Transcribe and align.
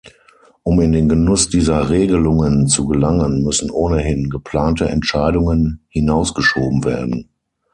Um 0.63 0.79
in 0.81 0.93
den 0.93 1.07
Genuss 1.09 1.49
dieser 1.49 1.91
Regelungen 1.91 2.67
zu 2.67 2.87
gelangen, 2.87 3.43
müssen 3.43 3.69
ohnehin 3.69 4.31
geplante 4.31 4.89
Entscheidungen 4.89 5.83
hinausgeschoben 5.89 6.83
werden. 6.83 7.29